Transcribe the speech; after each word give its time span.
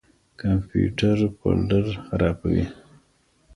کمپيوټر 0.41 1.17
فولډر 1.37 1.85
خراپوي. 2.05 2.65